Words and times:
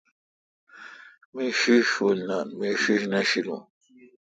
می 1.33 1.45
ݭیݭ 1.59 1.83
شوُل 1.91 2.17
نان۔۔۔۔می 2.27 2.69
ݭیݭ 2.81 3.01
نہ 3.11 3.19
شیلون 3.29 3.61